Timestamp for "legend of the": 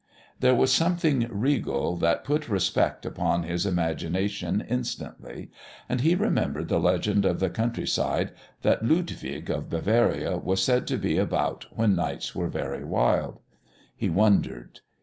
6.79-7.51